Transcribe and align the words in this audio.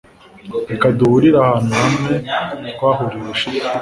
reka 0.71 0.87
duhurire 0.97 1.37
ahantu 1.45 1.71
hamwe 1.81 2.13
twahuye 2.75 3.15
ubushize 3.21 3.67